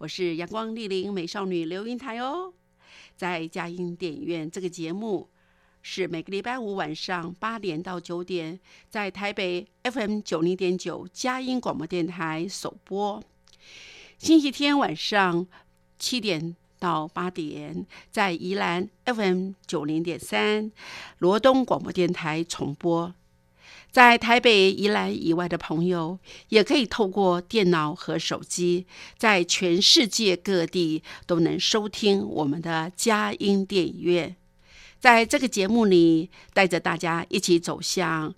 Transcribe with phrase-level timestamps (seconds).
[0.00, 2.54] 我是阳光丽玲美少女刘英台哦。
[3.16, 5.28] 在佳音电影院这个节目
[5.82, 13.22] 是每个礼拜五晚上八点到九点，在台北 FM 九零点九佳音广播电台首播，
[14.16, 15.46] 星期天晚上
[15.98, 16.56] 七点。
[16.78, 20.72] 到八点，在宜兰 FM 九零点三
[21.18, 23.14] 罗东广播电台重播。
[23.90, 26.18] 在台北、宜兰以外的朋友，
[26.50, 28.86] 也可以透过电脑和手机，
[29.18, 34.36] 在全世界各地都能收听我们的佳音电影院。
[35.00, 38.34] 在这个节目里，带着大家一起走向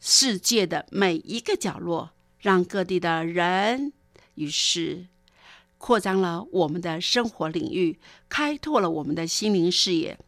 [0.00, 3.92] 世界的每一个角落，让各地的人
[4.36, 5.06] 与事。
[5.76, 10.18] 扩张了我们的生活领域，开拓了我们的心灵视野。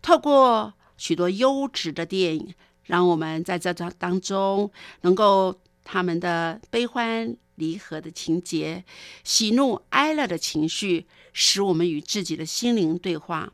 [0.00, 4.70] 透过许多优质的电影，让我们在这当当中
[5.02, 8.84] 能够他们的悲欢离合的情节、
[9.24, 13.52] 喜怒哀乐的情绪，使我们与自己的心灵对话，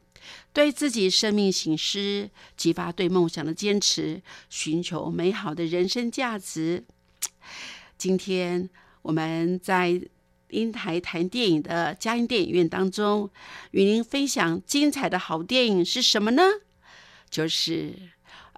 [0.53, 6.85] 对自己生命醒思，激发对梦想的坚持，寻求美好的人生价值。
[7.97, 8.69] 今天
[9.03, 10.01] 我们在。
[10.51, 13.29] 英台谈电影的嘉音电影院当中，
[13.73, 16.43] 与您分享精彩的好电影是什么呢？
[17.29, 17.95] 就是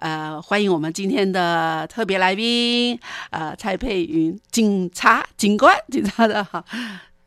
[0.01, 6.65] 呃，欢迎我们今天的特别来宾，呃，蔡佩云警察警官，警察的哈。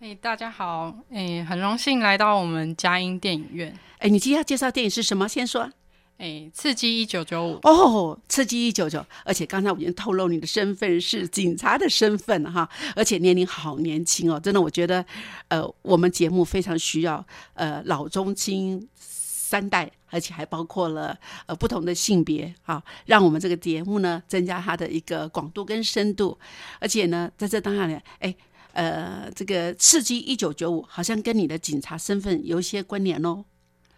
[0.00, 3.72] 哎，大家好，哎，很荣幸来到我们佳音电影院。
[3.98, 5.28] 哎，你今天要介绍电影是什么？
[5.28, 5.70] 先说。
[6.18, 15.04] 哎，刺激一九九五哦，刺激一九九，而且刚才我已经透露你的身份是警察的身份哈，而且年龄好年轻哦，真的，我觉得，
[15.46, 17.24] 呃，我们节目非常需要
[17.54, 26.38] 呃老中青三代，而且还包括了呃不同的性别啊，让我们这个节目呢增加它的一个广度跟深度，
[26.78, 28.32] 而且呢，在这当下呢，哎，
[28.72, 33.44] 呃，这个刺激一九九五好像跟你的警察身份有一些关联哦。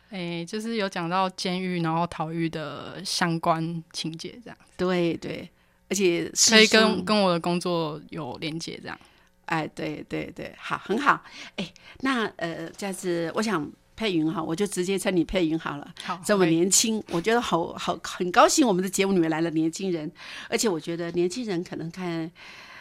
[0.09, 4.57] 哎，就是有讲到监狱，然后逃狱的相关情节，这样。
[4.77, 5.51] 对对，
[5.91, 8.99] 而且可以跟跟我的工作有连接，这样。
[9.47, 11.23] 哎，对对对，好，很好。
[11.57, 15.95] 哎，那呃，这样子，我想佩云哈，我就直接称你配云好了。
[16.05, 20.11] 好，这么年轻，我觉得好好很高兴，我们的节目里面来了年轻人，
[20.49, 22.31] 而且我觉得年轻人可能看。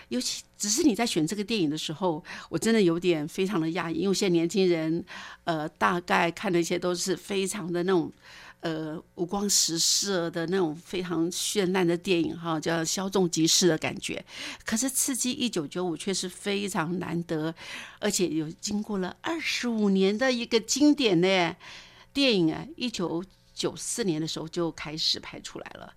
[0.10, 5.04] 尤其只是你在选这个电影的时候，我真的有点非常的讶异，因为现在年轻人，
[5.46, 8.12] 呃，大概看的一些都是非常的那种，
[8.66, 14.26] 呃，五光十色的那种非常绚烂的电影，哈，叫稍纵即逝的感觉。
[14.66, 17.54] 可是《刺激一九九五》却是非常难得，
[18.00, 21.56] 而且有经过了二十五年的一个经典呢
[22.12, 23.24] 电影啊，一九
[23.54, 25.94] 九四年的时候就开始拍出来了。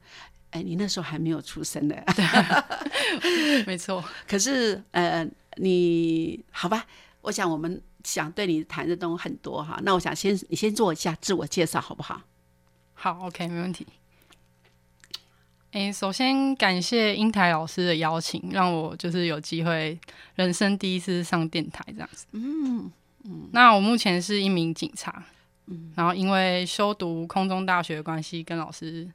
[0.51, 4.05] 哎，你那时候还没有出生呢，对， 没错。
[4.29, 5.27] 可是，呃，
[5.57, 6.85] 你好吧？
[7.23, 9.81] 我想我们想对你谈的东西很多哈。
[9.83, 12.21] 那我想先你先做一下自我介绍，好不好？
[13.01, 13.87] 好，OK，没问题。
[15.71, 19.97] 哎，首先感谢英台老师的邀请，让我就是有机会
[20.35, 22.27] 人生第一次上电台这样子。
[22.33, 22.91] 嗯
[23.25, 23.49] 嗯。
[23.53, 25.25] 那我目前是一名警察，
[25.67, 29.09] 嗯，然后因为修读空中大学的关系，跟老师。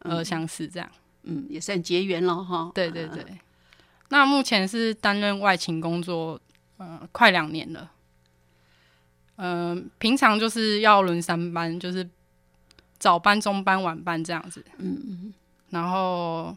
[0.00, 0.86] 呃，相似这样，
[1.22, 2.70] 嗯，也算结缘了哈。
[2.74, 3.24] 对对对，
[4.10, 6.38] 那目前是担任外勤工作，
[6.76, 7.90] 呃，快两年了。
[9.36, 12.06] 嗯，平常就是要轮三班，就是
[13.04, 14.64] 早班、中班、晚班这样子。
[14.78, 15.34] 嗯嗯。
[15.68, 16.56] 然后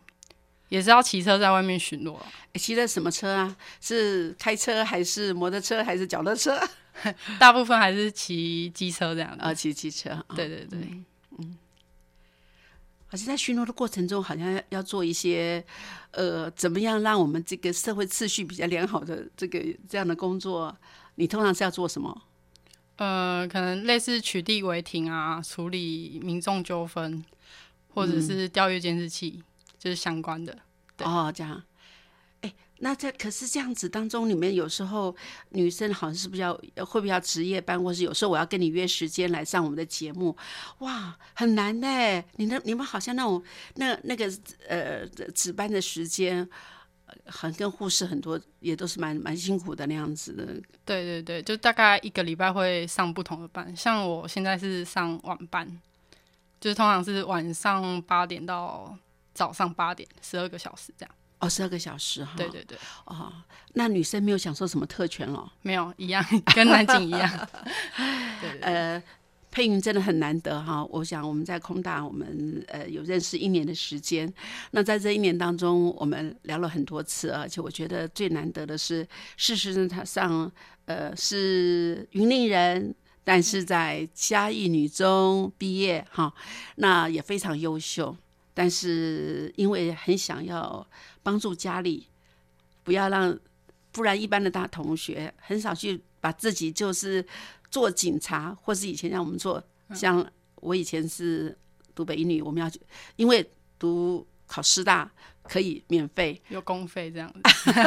[0.69, 2.17] 也是要骑车在外面巡逻。
[2.53, 3.57] 骑的什么车啊？
[3.81, 6.57] 是开车还是摩托车还是脚踏车？
[7.37, 9.43] 大部分还是骑机车这样的。
[9.43, 10.23] 啊，骑机车。
[10.37, 10.79] 对对对，
[11.37, 11.57] 嗯。
[13.09, 15.61] 好像在巡逻的过程中，好像要做一些，
[16.11, 19.59] 呃，怎么样让我们这个社会秩序比较良好的这个
[19.89, 20.73] 这样的工作？
[21.15, 22.21] 你通常是要做什么？
[22.97, 27.23] 呃，可能类似取缔违停啊，处理民众纠纷，
[27.93, 29.41] 或者是调阅监视器，
[29.79, 30.57] 就是相关的。
[30.95, 31.63] 对哦，这样。
[32.41, 35.15] 哎，那在可是这样子当中，里面有时候
[35.49, 40.35] 女生好像是不是要会不会要值夜班，或是有时候我要跟你约时间来上我们的节目，
[40.79, 42.23] 哇，很难的。
[42.35, 43.43] 你的你们好像那种
[43.75, 44.31] 那那个
[44.67, 46.49] 呃值班的时间，呃
[47.29, 50.45] 很跟护士很多也都是蛮蛮辛苦的那样子的。
[50.85, 55.67] 对对对，就大概一个礼拜会上不同的班，像我现在是上晚班，
[56.59, 58.97] 就是通常是晚上八点到
[59.33, 61.15] 早上八点，十二个小时这样。
[61.39, 62.33] 哦，十二个小时哈。
[62.35, 62.75] 对对对，
[63.05, 63.31] 哦，
[63.73, 65.53] 那女生没有享受什么特权了。
[65.61, 66.25] 没有一样，
[66.55, 67.29] 跟南京一样。
[68.41, 69.03] 对对对呃，
[69.51, 70.85] 配音真的很难得哈。
[70.85, 74.31] 我想我们在空大，我们呃有认识一年的时间。
[74.71, 80.51] 那在这一年当中，我们聊了很多次，而且我觉得最难得的是，事实上
[80.85, 82.95] 呃是云林人。
[83.29, 86.33] 但是在嘉义女中毕业哈，
[86.77, 88.15] 那也非常优秀。
[88.53, 90.87] 但是因为很想要
[91.21, 92.07] 帮助家里，
[92.85, 93.37] 不要让，
[93.91, 97.25] 不然一般的大同学很少去把自己就是
[97.71, 99.63] 做警察，或是以前让我们做，
[99.93, 100.25] 像
[100.55, 101.57] 我以前是
[101.95, 102.81] 读北一女，我们要去，
[103.15, 105.09] 因为读考师大
[105.43, 107.39] 可以免费，有公费这样子。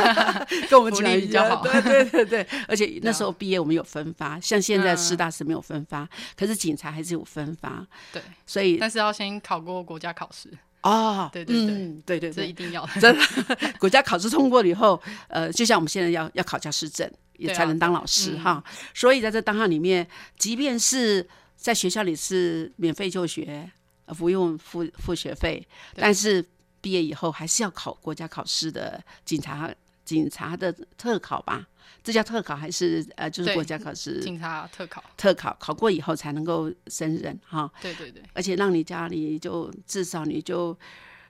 [0.71, 10.51] 跟我们福讲利比较好对对对对，而且那时候毕业我们有分发，像现在嗯师大是没有分发，可是警察还是有分发，对，所以但是要先考过国家考试，
[10.81, 13.01] 哦， 对对对嗯对对这，一定要的。
[13.03, 13.23] 真的，
[13.79, 14.99] 国家考试通过了以后，
[15.29, 17.11] 呃，就像我们现在要要考教师证，
[17.41, 18.65] 也才能当老师、嗯哈。
[18.95, 20.07] 所以在这当下里面，
[20.39, 21.27] 即便是
[21.57, 23.69] 在学校里是免费就学，
[24.05, 26.45] 呃不用付付学费，但是
[26.81, 31.67] 毕业以后还是要考国家考试的警察警察的特考吧？
[32.03, 35.55] 这叫特考还是呃，就是国家考试警察特考，特考？
[35.61, 37.71] 考过以后才能够升任哈。
[37.83, 40.77] 对对对，而且让你家里就至少你就，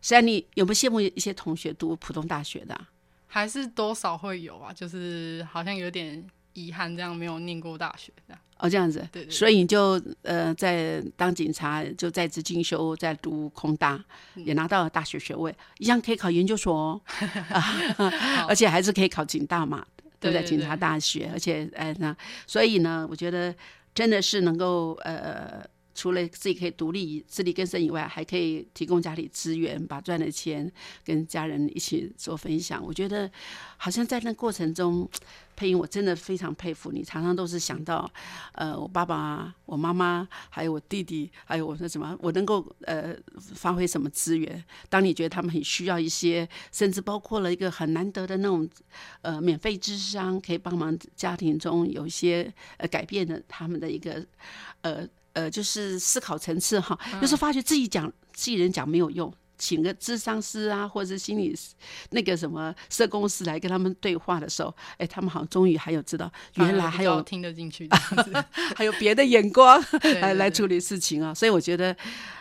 [0.01, 2.89] 虽然你有没有羡慕一些同学读普通大学的啊、
[3.33, 6.23] 还是多少会有啊，就是好像有点
[6.55, 8.43] 遗憾，这样没有念过大学这样。
[8.59, 14.05] 哦，这样子，对对对所以你就呃在当警察，就在职进修，在读空大，
[14.35, 17.01] 嗯也拿到了大学学位，一样可以考研究所
[18.49, 19.87] 而且还是可以考警大嘛，
[20.19, 22.15] 对不对警察大学，而且哎那，
[22.47, 23.55] 所以呢，我觉得
[23.95, 25.65] 真的是能够呃。
[26.01, 30.73] 除了自己可以独立自力更生以外，还可以提供家里资源，把赚的钱
[31.05, 32.83] 跟家人一起做分享。
[32.83, 33.31] 我觉得
[33.77, 35.07] 好像在那过程中，
[35.55, 38.11] 配音我真的非常佩服你，常常都是想到，
[38.53, 44.65] 呃，我爸爸、我妈妈，还有我弟弟，还有我那什么，我能够呃发挥什么资源。
[44.89, 48.67] 当你觉得他们很需要一些，甚至包括了一个很难得的那种
[49.21, 54.25] 呃免费智商，可以帮忙家庭中有一些呃改变的他们的一个
[54.81, 59.33] 呃呃就是思考层次哈，有时候发觉自己讲自己人讲没有用。
[59.63, 61.75] 请个智商师啊，或者是心理师
[62.13, 67.87] 那个什么社工师来跟他们对话的时候，哎，他们好像终于还有知道，原来还有听得进去
[68.75, 69.79] 还有别的眼光
[70.23, 71.95] 来来处理事情啊，所以我觉得，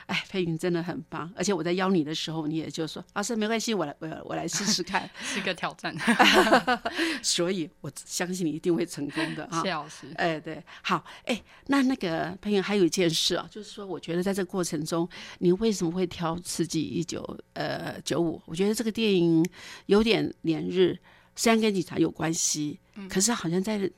[0.09, 1.31] 哎，佩云真的很棒。
[1.35, 5.07] 而且我在邀你的时候，你也就说，老师没关系，我来我我来试试看。
[5.21, 5.95] 是个挑战。
[7.21, 9.69] 所以我相信你一定会成功的啊谢。
[9.71, 15.07] 老师，哎，对，好，哎，那那个佩云还有一件事啊，就是说，我觉得在这个过程中，
[15.37, 18.37] 你为什么会挑《刺激一九呃九五》？
[18.45, 19.47] 我觉得这个电影
[19.85, 20.97] 有点连日，
[21.35, 23.89] 虽然跟警察有关系，可是好像在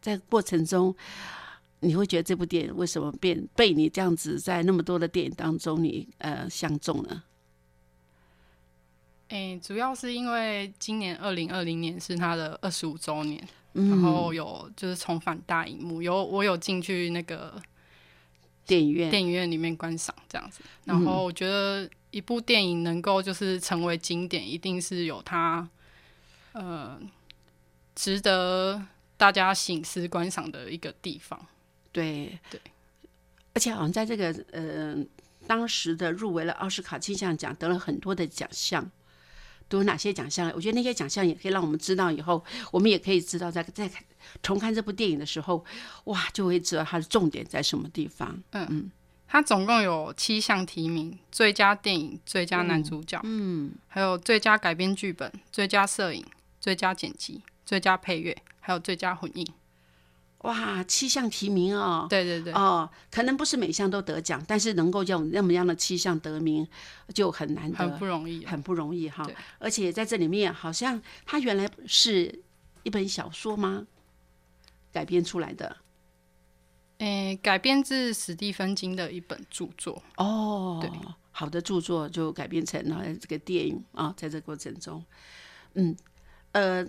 [0.00, 0.94] 在过程中，
[1.80, 7.22] 你会觉得这部电影为什么变被你这样子在那么多的电影当中你呃相中呢？
[9.28, 13.40] 诶、主要是因为今年二零二零年是他的二十五周年，
[13.74, 17.54] 嗯然后有就是重返大荧幕，有我有进去那个
[18.66, 20.60] 电影院，电影院里面观赏这样子。
[20.84, 25.68] 然后我觉得一部电影能够就是成为经典，一定是有它
[26.52, 27.00] 呃
[27.94, 28.82] 值得
[29.16, 31.40] 大家醒思观赏的一个地方。
[31.92, 32.60] 对对，
[33.54, 34.96] 而且好像在这个呃
[35.46, 38.90] 当时的入围了奥斯卡金像奖，得了很多的奖项。
[39.68, 40.50] 都有哪些奖项？
[40.56, 44.02] 我觉得那些奖项也可以让我们知道，以后我们也可以知道在，在看
[44.42, 45.64] 重看这部电影的时候，
[46.06, 48.36] 哇，就会知道它的重点在什么地方。
[48.50, 48.90] 嗯嗯
[49.28, 56.26] 它总共有七项提名：最佳电影、最佳男主角，嗯，还有最佳改编剧本、最佳摄影、
[56.58, 59.46] 最佳剪辑、最佳配乐，还有最佳混音。
[60.42, 62.06] 哇，七项提名哦。
[62.08, 66.66] 对对对，哦，可能不是每项都得奖，但是能够有那么样的七项得名，
[67.14, 68.50] 就很难得，很不容易啊。
[68.50, 69.26] 很不容易哈。
[69.58, 72.42] 而且在这里面，好像它原来是
[72.82, 73.86] 一本小说吗？
[74.92, 75.76] 改编出来的。
[76.98, 80.02] 诶、改编自史蒂芬金的一本著作。
[80.16, 80.90] 哦，对，
[81.30, 85.02] 好的著作就改编成了这个电影啊，在这个过程中，
[85.74, 85.96] 嗯，
[86.52, 86.86] 呃，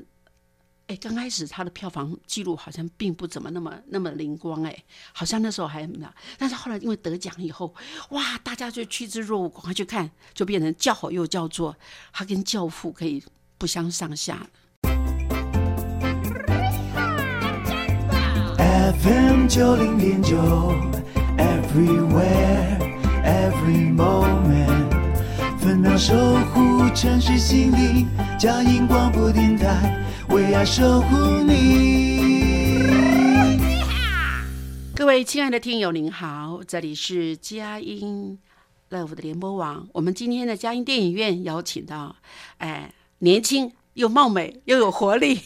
[0.91, 4.83] 哎，刚开始他的票房记录好像并不怎么那么那么灵光，哎，
[5.13, 7.73] 好像那时候还那，但是后来因为得奖以后，
[8.09, 11.73] 哇，大家就趋之若鹜，赶快去看，就变成叫好又叫座，
[12.11, 13.23] 他跟《教父》可以
[13.57, 14.45] 不相上下。
[19.01, 20.35] FM 九零点九
[21.37, 22.77] ，Everywhere
[23.23, 24.89] Every Moment，
[25.57, 26.13] 分秒守
[26.53, 30.00] 护城市心灵，佳音广播电台
[30.31, 32.21] 为爱守护你。
[34.95, 38.39] 各位亲爱的听友，您好，这里是佳音
[38.89, 39.89] Love 的联播网。
[39.91, 42.15] 我们今天的佳音电影院邀请到，
[42.59, 45.37] 哎，年轻又貌美 又有活力，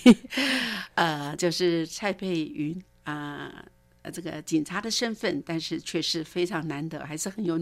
[0.94, 3.65] 呃，就是蔡佩云啊。
[4.13, 7.56] 这个警察的身份，但是却是非常难得，还是很有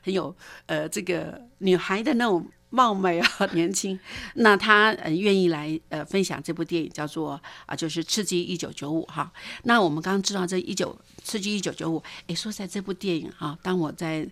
[0.00, 3.96] 很有呃这个女孩的那种貌美啊，年轻。
[4.34, 9.30] 那他嗯愿意来呃分享这部电影，叫做啊、就是《刺激一九九五》哈。
[9.62, 14.26] 那我们刚刚知道这一九刺激一九九五，哎，说在这部电影啊，当我在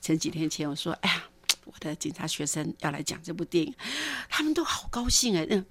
[0.00, 1.24] 前几天前我说，哎呀，
[1.64, 3.74] 我的警察学生要来讲这部电影，
[4.28, 5.64] 他们都好高兴哎，嗯。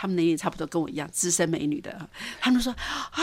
[0.00, 2.72] 他们年龄差不多跟我一样，资深美女的，他们说
[3.10, 3.20] 啊，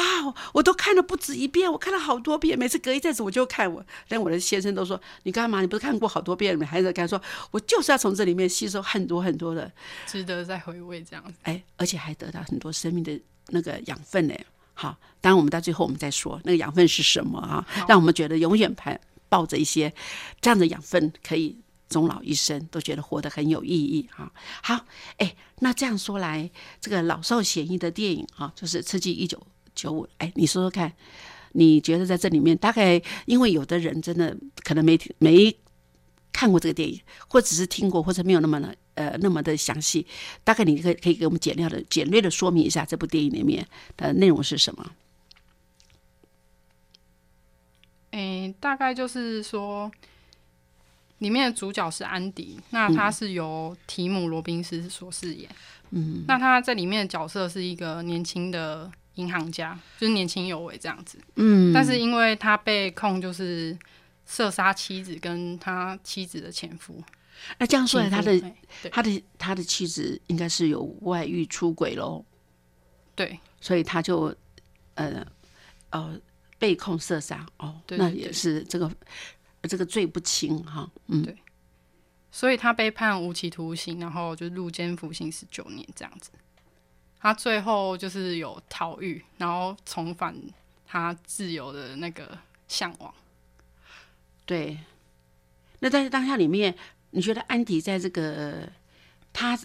[0.51, 5.61] 我都看了不止一遍，我看了好多遍，每次隔一阵子我就看我，连我的先生都说你干嘛？
[5.61, 6.65] 你不是看过好多遍了？
[6.65, 9.71] 还在看说，我就是要从这里面吸收很多很多的，
[10.05, 11.33] 值得再回味这样子。
[11.43, 13.17] 哎，而且还得到很多生命的
[13.47, 14.35] 那个养分呢。
[14.73, 19.93] 好，当然我们到最后我们再说那个养分是什么啊，让我们觉得永远排抱着一些
[20.41, 21.57] 这样的养分可以。
[21.87, 24.31] 终老一生都觉得活得很有意义哈。
[24.63, 24.85] 好，
[25.17, 26.49] 哎，那这样说来，
[26.81, 29.41] 这个老少咸宜的电影哈，就是《刺激一九
[29.75, 30.05] 九五》。
[30.17, 30.91] 哎，你说说看，
[31.53, 35.55] 你觉得在这里面，大概因为有的人真的可能没没
[36.33, 40.07] 看过这个电影，或只是听过，或者没有那么的呃那么的详细，
[40.43, 43.65] 大概你可以可以给我们简要的简略的说明一下这部电影里面
[43.95, 44.91] 的内容是什么？
[48.11, 49.91] 诶、大概就是说。
[51.25, 55.49] 里面的主角是安迪，那他是由提姆·罗宾斯所饰演。
[55.89, 61.17] 嗯，那他在里面的角色是一个年轻的银行家，就是年轻有为这样子。
[61.37, 63.75] 嗯，但是因为他被控就是
[64.27, 67.03] 射杀妻子跟他妻子的前夫，
[67.57, 68.51] 那这样说来，他的
[68.91, 72.23] 他的他的妻子应该是有外遇出轨喽，
[73.15, 73.39] 对。
[73.59, 74.31] 所以他就
[74.93, 75.25] 呃
[75.89, 76.15] 呃
[76.59, 78.91] 被控射杀哦，那也是这个
[79.67, 81.37] 这个罪不轻哈，嗯对
[82.31, 86.31] 所以他被判无期徒刑，然后就入监服刑十九年这样子。
[87.19, 90.35] 他最后就是有逃狱，然后重返
[90.85, 93.13] 他自由的那个向往。
[94.45, 94.77] 对。
[95.79, 96.75] 那在当下里面，
[97.11, 98.67] 你觉得安迪在这个
[99.33, 99.59] 他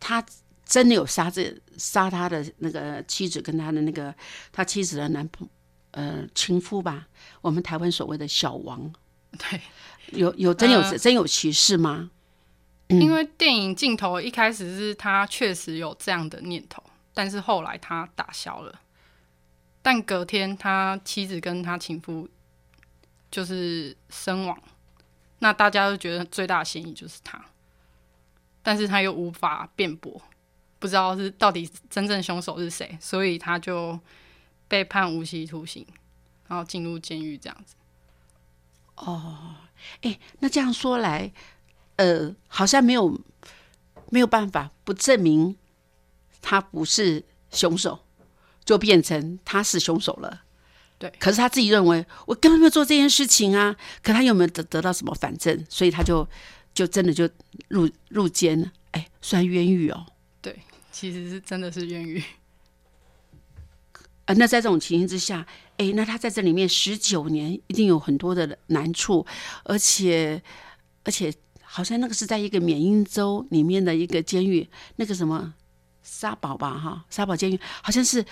[0.00, 0.24] 他
[0.64, 4.14] 真的有杀这杀他的那个妻子跟他的那个
[4.52, 5.46] 他妻子的男朋
[5.90, 7.08] 呃情夫吧？
[7.40, 8.90] 我们台湾所谓的小王，
[9.36, 9.60] 对，
[10.12, 12.10] 有有真有、呃真有其事吗？
[12.88, 18.80] 因为电影镜头一开始是他确实有这样的念头，但是后来他打消了。
[19.82, 22.28] 但隔天他妻子跟他情夫
[23.30, 24.56] 就是身亡，
[25.40, 27.44] 那大家都觉得最大的嫌疑就是他，
[28.62, 30.22] 但是他又无法辩驳，
[30.78, 33.98] 不知道是到底真正凶手是谁，所以他就
[34.68, 35.84] 被判无期徒刑，
[36.48, 37.74] 然后进入监狱这样子。
[38.96, 39.54] 哦
[40.02, 41.32] 哎，那这样说来，
[41.96, 43.20] 呃，好像没有
[44.10, 45.56] 没有办法不证明
[46.42, 48.00] 他不是凶手，
[48.64, 50.42] 就变成他是凶手了。
[50.98, 55.64] 对可是他自己认为我根本没有做这件事情啊，可他有没有得得到什么反证？
[55.68, 56.26] 所以他就
[56.72, 57.28] 就真的就
[57.68, 60.06] 入入监了，哎，算冤狱哦。
[60.40, 60.58] 对，
[60.90, 62.22] 其实是真的是冤狱。
[64.24, 65.46] 呃，那在这种情形之下，
[65.78, 69.26] 哎，那他在这里面十九年，一定有很多的难处，
[69.64, 70.42] 而且
[71.04, 74.66] 而且好像那个是在一个缅因州里面的一个监狱，
[74.96, 75.52] 那个什么
[76.02, 78.24] 沙堡吧，哈，沙堡监狱，好像是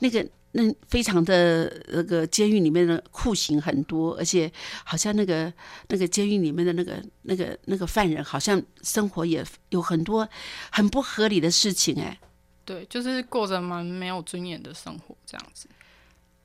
[0.00, 4.50] 那个那非常的那个监狱里面的酷刑很多，而且
[4.82, 5.52] 好像那个
[5.88, 10.28] 那个监狱里面的那个那个那个犯人，好像生活也有很多
[10.72, 12.18] 很不合理的事情，哎，
[12.64, 15.68] 对，就是过着蛮没有尊严的生活这样子。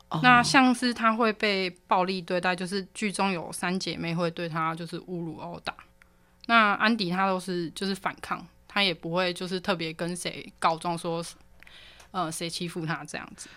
[0.09, 5.73] 哦那像是他会被暴力对待，就是剧中有三姐妹会对他就是侮辱殴打。
[6.47, 11.23] 那安迪他都是就是反抗，他也不会就是特别跟谁告状说，
[12.11, 13.49] 呃，谁欺负他这样子。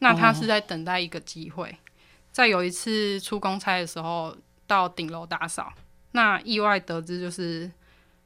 [0.00, 1.76] 那他是在等待一个机会，
[2.30, 5.72] 在有一次出公差的时候，到顶楼打扫，
[6.12, 7.68] 那意外得知就是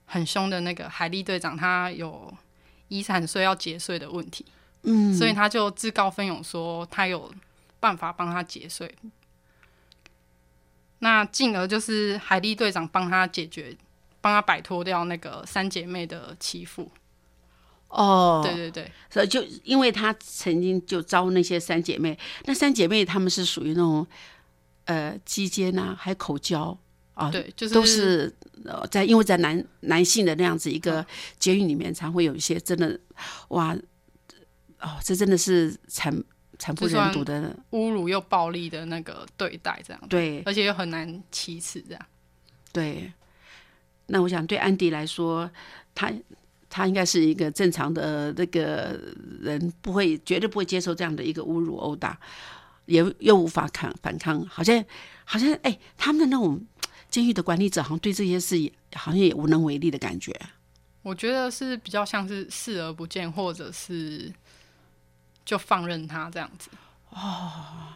[0.05, 2.31] 很凶的那个海利队长，他有
[2.89, 4.45] 遗产税要节税的问题，
[4.83, 7.33] 嗯，所以他就自告奋勇说他有
[7.83, 8.95] 办法帮他解税。
[11.01, 13.77] 那进而就是海莉队长帮他解决，
[14.21, 16.89] 帮他摆脱掉那个三姐妹的欺负。
[17.89, 24.07] 哦，对对对，所以就因为他曾经就招那些三姐妹，那三姐妹她们是属于那种
[24.85, 26.79] 呃鸡奸啊，还有口交
[27.15, 28.33] 啊，对，就是都是
[28.65, 31.05] 呃在因为在男男性的那样子一个
[31.39, 32.99] 监狱里面，才会有一些真的
[33.49, 33.77] 哇
[34.81, 36.15] 哦，这真的是惨
[36.63, 42.07] 惨不忍睹的，侮辱又暴力的那个对待，这样，对而且又很难启齿，这样。
[42.73, 43.13] 对。
[44.07, 45.51] 那我想对安迪来说，
[45.93, 46.13] 他
[46.71, 48.97] 他应该是一个正常的那个
[49.41, 52.17] 人，不会绝对不会接受这样的一个侮辱殴打，
[52.87, 54.85] 也又无法抗反抗，好像
[55.25, 56.65] 好像哎，他们的那种
[57.11, 60.39] 监狱的管理者好像对这些事也好像也无能为力的感觉。
[61.03, 64.33] 我觉得是比较像是视而不见，或者是
[65.45, 66.71] 就放任他这样子。
[67.11, 67.95] 哦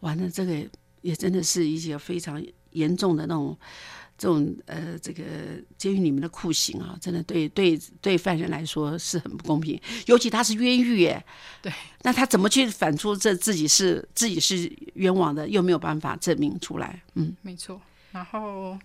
[0.00, 0.68] 完了，这个
[1.00, 3.56] 也真的是一些非常严重的那种
[4.18, 5.22] 这种呃，这个
[5.78, 11.24] 监狱里面的酷刑啊，真的对对对犯人来说是很不公平，尤其他是冤狱耶。
[11.60, 11.72] 对，
[12.02, 17.02] 那他怎么去反出这自己是自己是冤枉的，又没有办法证明出来？
[17.14, 17.80] 嗯，没错。
[18.10, 18.78] 然后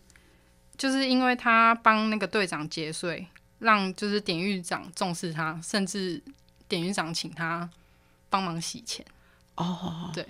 [0.77, 3.27] 就是因为他帮那个队长节税，
[3.59, 6.21] 让就是典狱长重视他，甚至
[6.67, 7.69] 典狱长请他
[8.29, 9.05] 帮忙洗钱。
[9.55, 10.25] 哦，对，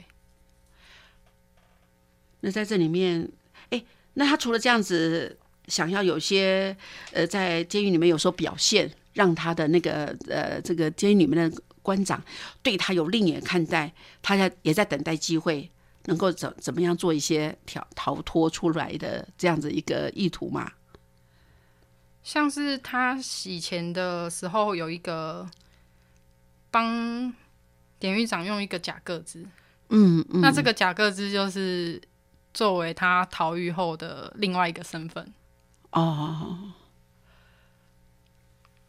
[2.39, 3.29] 那在这里面，
[3.69, 5.37] 哎，那他除了这样子，
[5.67, 6.75] 想要有些
[7.11, 12.23] 呃，在监狱里面有时候表现，让他的那个呃，这个监狱里面的官长
[12.61, 15.69] 对他有另眼看待，他在也在等待机会，
[16.05, 20.71] 能够怎怎么样做一些逃逃脱出来的这样子一个意图嘛？
[22.23, 25.49] 像是他洗钱的时候，有一个
[26.69, 27.33] 帮
[27.99, 29.45] 典狱长用一个假个子，
[29.89, 32.01] 嗯嗯，那这个假个子就是
[32.53, 35.33] 作为他逃狱后的另外一个身份。
[35.91, 36.73] 哦。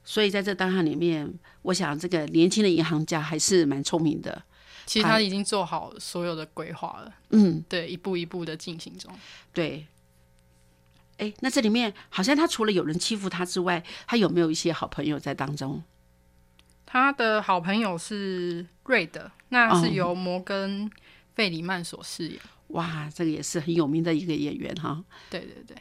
[0.04, 4.42] 所以在这当案里面，我想这个年轻的银行家还是蛮聪明的。
[4.86, 9.12] 其实他已经做好所有的规划了，嗯，对，一步一步的进行中。
[9.52, 9.86] 对。
[11.18, 15.82] 哎，那这里面好像他除了有人欺负他之外，他有没有一些好朋友在当中？
[16.90, 20.88] 他的好朋友是瑞德，那哦是由摩根·
[21.34, 22.40] 费里曼所饰演。
[22.68, 25.04] 哇，这个也是很有名的一个演员哈。
[25.28, 25.76] 对对对。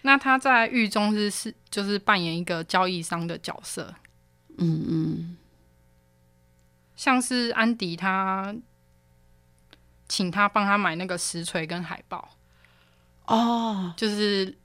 [0.00, 3.94] 那他在狱中是是就是扮演一个交易商的角色，
[4.56, 5.36] 嗯嗯，
[6.94, 8.56] 像是安迪他
[10.08, 12.36] 请他帮他买那个实锤跟海报，
[13.26, 14.56] 哦，就是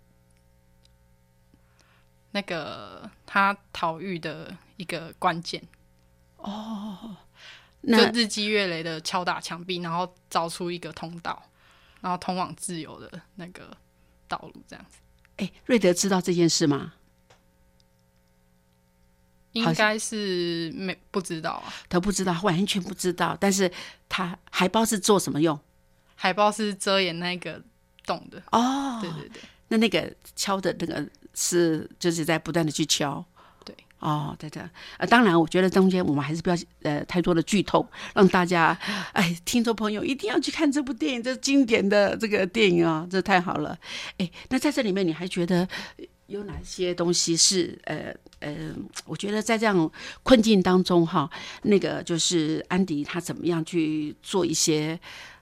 [2.32, 5.62] 那个他逃狱的一个关键。
[6.42, 6.48] 就
[7.82, 11.42] 那日积月累的敲打墙壁，然后找出一个通道，
[12.00, 13.76] 然后通往自由的那个
[14.28, 14.98] 道路，这样子
[15.38, 16.94] 哎，瑞德知道这件事吗？
[19.54, 21.74] 应该是没不知道啊。
[21.90, 23.36] 他不知道，完全不知道。
[23.40, 23.72] 但是
[24.08, 25.60] 他海报是做什么用？
[26.16, 27.62] 海报是遮掩那个
[28.06, 33.24] 洞的，哦，对对对，那那个敲的那个是就是在不断的去敲。
[33.64, 34.70] 对，哦，对的。
[34.98, 38.78] 呃，当然，我觉得中间我们还是不要呃太多的剧透，让大家
[39.14, 43.78] 哎听众朋友一定要去看这部电影，这经典的这个电影啊、这太好了。
[44.18, 45.68] 哎，那在这里面你还觉得
[46.28, 48.74] 有哪些东西是呃呃，
[49.06, 49.92] 我觉得在这样
[50.24, 51.30] 困境当中哈，
[51.64, 55.00] 那个就是安迪他怎么样去做一些。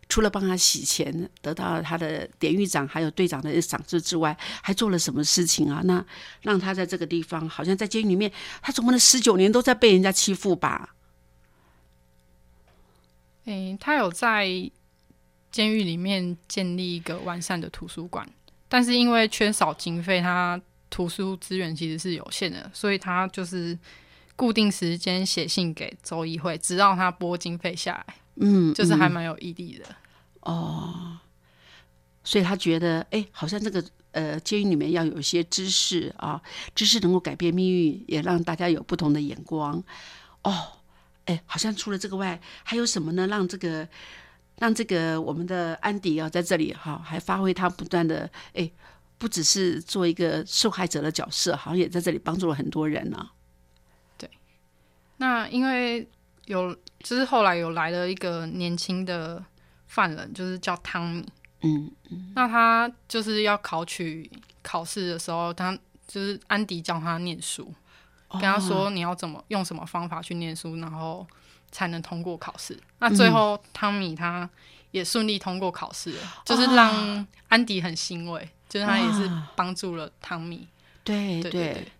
[0.10, 5.82] 除了帮他洗钱，得到了他的典狱长还有队长的赏识之外，还做了什么事情啊？
[5.86, 6.04] 那
[6.41, 10.95] 让他在这个地方，好像在监狱里面，他总共的十九年都在被人家欺负吧？
[13.45, 14.48] 诶、他有在
[15.52, 18.28] 监狱里面建立一个完善的图书馆，
[18.67, 23.78] 但是因为缺少经费，他图书资源其实是有限的，所以他就是
[24.36, 29.86] 固定时间写信给州议会，直到他拨经费下来，嗯，就是还嗯蛮有毅力的。
[30.41, 31.17] 哦
[32.21, 36.39] 所以他觉得，哎，好像这个呃，监狱里面要有一些知识啊，
[36.75, 39.82] 知识能够改变命运，也让大家有不同的眼光。
[40.43, 40.73] 哦，
[41.25, 43.25] 哎，好像除了这个外，还有什么呢？
[43.25, 43.88] 让这个
[44.58, 48.69] 让这个我们的安迪啊，在这里哈、还发挥他不断的哎，
[49.17, 53.30] 不只是做一个受害者的角色，好像也在这里帮助了很多人呢、
[54.17, 54.30] 对
[55.17, 56.08] 那因为
[56.49, 59.43] 有，就是后来有来了一个年轻的
[59.85, 61.23] 犯人，就是叫汤米。
[61.62, 62.33] 嗯嗯。
[62.35, 64.29] 那他就是要考取
[64.63, 67.71] 考试的时候，他就是安迪教他念书，
[68.31, 71.25] 跟他说你要怎么用什么方法去念书，然后
[71.69, 72.75] 才能通过考试。
[72.97, 74.49] 那最后汤米他
[74.89, 80.67] 也顺利通过考试了，就是让安迪很欣慰，就是他也是帮助了汤米。
[81.03, 81.73] 对对对。
[81.73, 81.91] 对。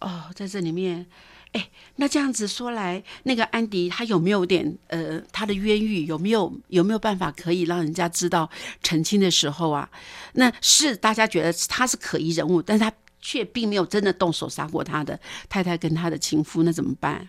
[0.00, 1.06] 哦，在这里面，
[1.52, 8.48] 哎，那这样子说来，那个安迪他有没有点呃，他的冤狱有没有有没有办法可以让人家知道
[8.82, 9.90] 澄清的时候啊？
[10.34, 17.28] 那是大家觉得他是可疑人物，但是他却并没有真的动手杀过他的太太跟他的情夫，那怎么办？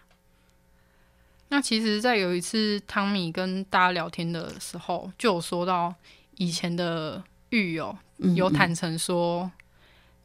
[1.50, 5.94] 那其实，在有一次汤米跟大家聊天的时候，就有说到
[6.38, 7.98] 以前的狱友
[8.36, 9.52] 有坦诚说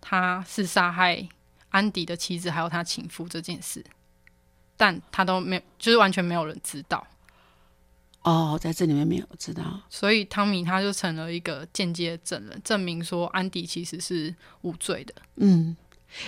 [0.01, 1.27] 他是杀害
[1.77, 3.85] 安迪的妻子还有他情夫这件事，
[4.79, 7.07] 但他都没有，就是完全没有人知道，
[8.23, 15.15] 哦，在这里面没有知道，所以汤米他就成了一个间接证人，证明说安迪其实是无罪的。
[15.35, 15.77] 嗯，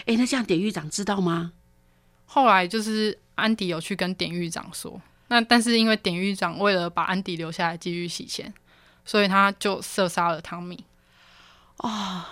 [0.05, 1.53] 哎，那这样典狱长知道吗？
[2.27, 8.53] 后来就是安迪有去跟典狱长说，那但是因为典狱长为了把安迪留下来继续洗钱，
[9.07, 10.85] 所以他就射杀了汤米。
[11.79, 12.23] 哦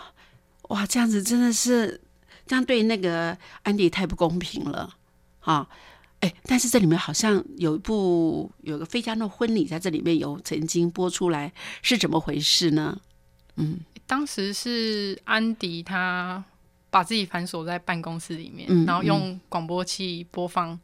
[0.69, 2.01] 哇，这样子真的是
[2.47, 4.95] 这样对那个安迪太不公平了
[5.41, 5.69] 啊！
[6.21, 12.99] 哎，但是这里面好像有一部有个《费加诺婚礼》在这里面有曾经播出来，是怎么回事呢？
[13.57, 16.43] 嗯当时是安迪他
[16.91, 20.79] 把自己反锁在办公室里面，嗯然后用广播器播放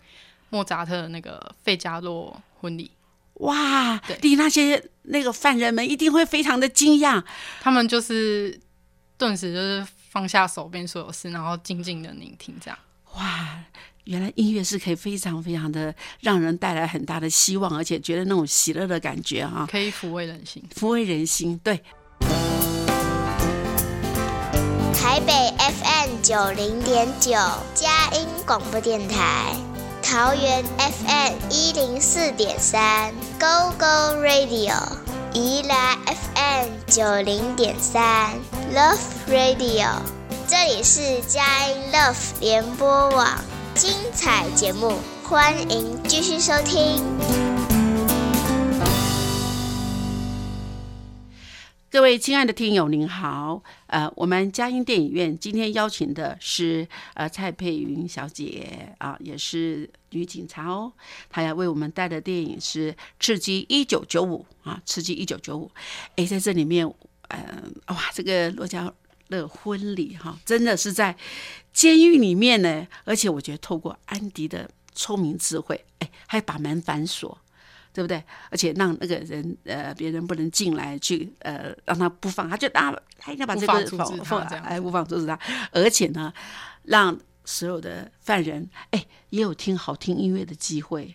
[0.51, 2.91] 莫扎特的那个《费加洛婚礼》，
[3.45, 7.23] 哇对，那些那个犯人们一定会非常的惊讶
[7.61, 8.61] 他们就是
[9.17, 12.79] 顿时就是放下手边所有事，然后静静的聆听，这样。
[13.15, 13.65] 哇！
[14.05, 20.63] 原来音乐是可以非常非常的让人带来很大的希望，而且觉得那种喜乐的感觉哈、可以抚慰人心。
[20.75, 21.59] 抚慰人心。
[21.65, 21.81] 对，
[24.93, 27.31] 台北 FM 九零点九，
[27.75, 29.57] 佳音广播电台；
[30.03, 34.75] 桃园 FM 一零四点三，Go Go Radio；
[35.35, 38.33] 宜兰 FM 九零点三
[38.75, 39.89] ，Love Radio。
[40.47, 43.27] 这里是佳音 Love 联播网，
[43.75, 47.03] 精彩节目，欢迎继续收听。
[51.93, 53.63] 各位亲爱的听友，您好。
[53.87, 60.91] 呃，我们佳音电影院今天邀请的是呃蔡佩云小姐啊，也是女警察哦。
[61.29, 65.67] 她要为我们带的电影是《刺激一九九五》啊，《刺激一九九五》。
[66.17, 66.91] 哎，在这里面，
[67.29, 68.91] 呃，哇，这个罗嘉
[69.29, 71.15] 乐婚礼哈、真的是在
[71.75, 77.39] 监狱里面呢，而且我觉得透过安迪的聪明智慧，哎，还把门反锁。
[77.93, 78.23] 对不对？
[78.51, 85.39] 而且让那个人呃，别人不能进来去呃，让他不放，他就啊，他一定要把这个无法阻止他放哎，无法阻止他。
[85.73, 86.33] 而且呢，
[86.85, 91.15] 让所有的犯人哎，也有听好听音乐的机会。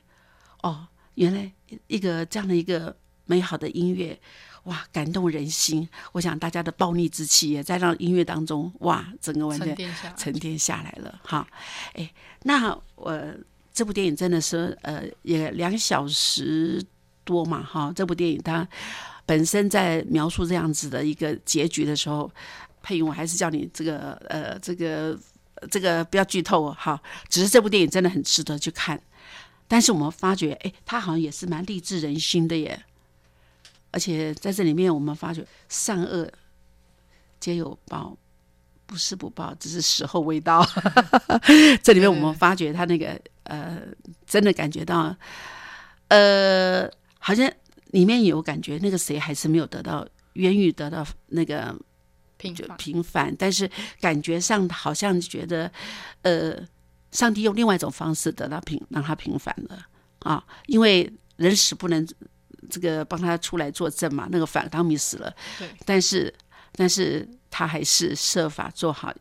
[0.61, 1.51] 哦，原来
[1.87, 4.19] 一个这样的一个美好的音乐，
[4.65, 5.89] 哇，感动人心。
[6.11, 11.19] 我想大家的暴逆之气也在让音乐当中，哇，整个完全沉淀下来沉淀下来了。
[11.23, 11.47] 哈，
[11.95, 12.13] 哎，
[12.43, 13.19] 那我。
[13.77, 16.83] 这部电影真的是呃，也两小时
[17.23, 17.93] 多嘛，哈。
[17.95, 18.67] 这部电影它
[19.23, 22.27] 本身在描述这样子的一个结局的时候，
[22.81, 25.15] 配音，我还是叫你这个呃，这个
[25.69, 26.99] 这个不要剧透哦哈。
[27.29, 28.99] 只是这部电影真的很值得去看，
[29.67, 32.83] 但是我们发觉，哎，它好像也是蛮励志人心的耶。
[33.91, 36.27] 而且在这里面，我们发觉善恶
[37.39, 38.17] 皆有报。
[38.87, 40.65] 不是不报，只是时候未到。
[41.83, 43.79] 这里面我们发觉他那个呃，
[44.25, 45.15] 真的感觉到，
[46.07, 47.51] 呃，好像
[47.91, 51.75] 里面有感觉那个谁还是没有得到冤狱，得到那个
[52.39, 53.69] 就平凡平反，但是
[53.99, 55.71] 感觉上好像觉得，
[56.21, 56.55] 呃，
[57.11, 59.85] 上帝用另外一种方式得到平，让他平反了
[60.19, 62.07] 啊，因为人死不能
[62.69, 66.33] 这个帮他出来作证嘛，那个反汤米死了，对，但是
[66.77, 69.13] 但是他还是设法做好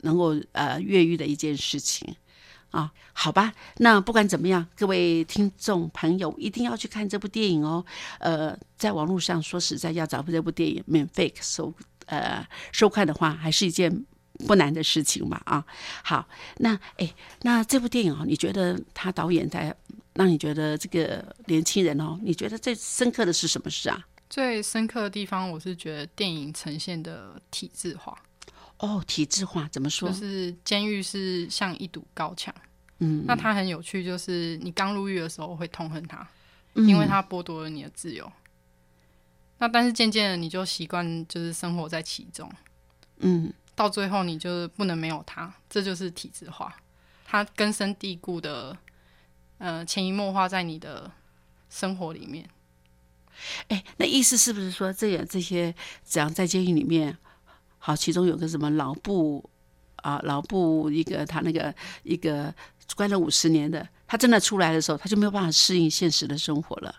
[0.00, 2.16] 能够呃越狱的一件事情。
[2.70, 7.82] 啊，好吧，那不管怎么样，各位听众朋友一定要去看这部电影哦。
[8.18, 11.72] 呃，在网络上说实在要找这部电影免费收
[12.04, 14.04] 呃收看的话，还是一件
[14.46, 15.64] 不难的事情嘛啊。
[16.04, 19.74] 好，那哎，那这部电影哦，你觉得他导演在
[20.12, 24.06] 让你觉得这个年轻人哦，你觉得最深刻的是什么事啊？
[24.28, 28.16] 最深刻的地方，我是觉得电影呈现的体制化，
[28.78, 30.08] 哦，体制化怎么说？
[30.08, 32.54] 就是监狱是像一堵高墙。
[32.98, 36.28] 嗯，那它很有趣，就是你刚入狱的时候会痛恨它，
[36.74, 38.30] 因为它剥夺了你的自由。
[39.58, 42.50] 那但是渐渐的，你就习惯就是生活在其中，
[43.18, 46.74] 嗯，到最后你就是不能没有它，这就是体制化，
[47.24, 48.76] 它根深蒂固的，
[49.58, 51.10] 呃，潜移默化在你的
[51.70, 52.48] 生活里面。
[53.68, 55.74] 哎，那意思是不是说，这个这些
[56.04, 57.16] 只要在监狱里面，
[57.78, 59.48] 好，其中有个什么老布
[59.96, 62.54] 啊，老布一个他那个一个
[62.96, 66.94] 关了五十年的，他真的出来的时候，他就没有办法适应现实的生活了。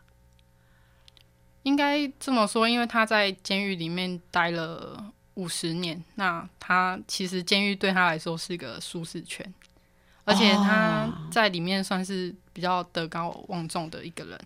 [1.63, 9.53] 应该这么说，因为他在监狱里面待了五十年，那他其实监狱对他来说是个舒适圈，
[10.23, 14.39] 而且他在里面算是比较德高望重的一个人。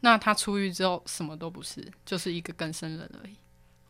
[0.00, 3.36] 那他出狱之后什么都不是，就是一个更生人而已。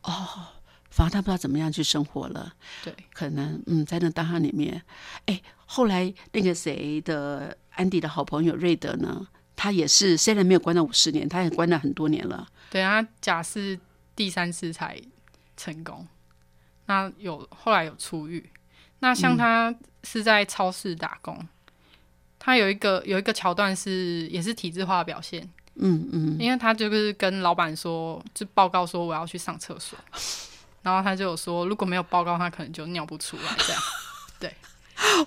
[0.03, 0.49] 哦
[0.89, 2.55] 反正他不知道怎么样去生活了。
[2.83, 4.83] 对，可能嗯，在那档案里面，
[5.27, 12.49] 哎，后来那个谁的安迪的好朋友瑞德呢，他也是虽然没有关到五十年，他也关了很多年了。
[12.71, 13.79] 对他假释
[14.15, 14.99] 第三次才
[15.55, 16.07] 成功，
[16.87, 18.49] 那有后来有出狱。
[19.01, 21.47] 那像他是在超市打工，
[22.39, 25.47] 他有一个有一个桥段是也是体制化的表现。
[25.79, 29.99] 嗯嗯，因为他就是跟老板说，就报告说我要去上厕所，
[30.83, 33.83] 然后他就有说，如果没有报告，他可能就尿不出来这样。
[34.41, 34.55] 对，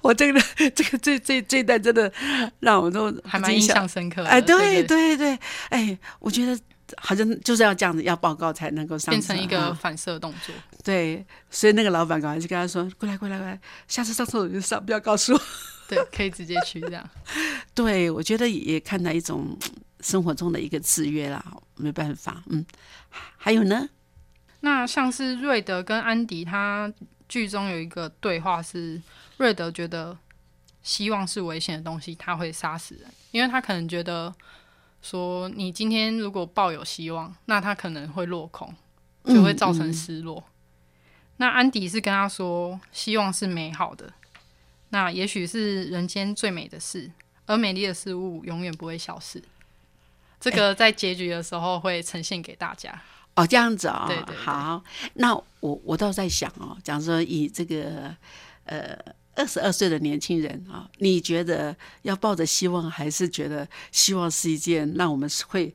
[0.01, 0.41] 我这个
[0.75, 2.12] 这个这这这一段真的
[2.59, 4.29] 让我都还蛮印象深刻的。
[4.29, 5.38] 哎，对对对，
[5.69, 6.59] 哎，我觉得
[6.97, 10.55] 好像就是要这样子，要报告才能够上，变成一个反射动作。
[10.83, 15.41] 对，所以那个老板赶快就跟他说：“过来，过来，过来，下次上厕所就上，不要告诉我。”
[15.88, 17.07] 对，可以直接去这样。
[17.75, 19.57] 对，我觉得也看到一种。
[20.01, 21.43] 生活中的一个制约啦，
[21.75, 22.65] 没办法，嗯，
[23.38, 23.89] 还有呢？
[24.62, 26.91] 那像是瑞德跟安迪，他
[27.27, 29.01] 剧中有一个对话是，
[29.38, 30.17] 瑞德觉得
[30.83, 34.33] 希望是危险的东西，他会杀死人，因为他可能觉得
[35.01, 38.73] 说，你今天如果抱有希望，那他可能会落空，
[39.25, 40.43] 就会造成失落。
[41.38, 44.12] 那安迪是跟他说，希望是美好的，
[44.89, 47.09] 那也许是人间最美的事，
[47.45, 49.41] 而美丽的事物永远不会消失。
[50.39, 52.89] 这个在结局的时候会呈现给大家
[53.36, 54.36] 哦，这样子哦，对对。
[54.38, 54.82] 好，
[55.15, 58.15] 那我我倒在想哦，假如说以这个
[58.63, 58.97] 呃
[59.36, 65.73] 二十二岁的年轻人啊，你觉得要抱着希望，还是觉得希望是一件让我们会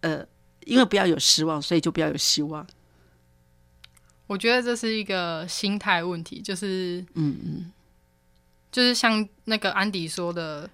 [0.00, 0.26] 呃，
[0.66, 2.66] 因为不要有失望，所以就不要有希望。
[4.26, 7.72] 我觉得这是一个心态问题，就是嗯嗯，
[8.70, 10.68] 就是像那个安迪说的。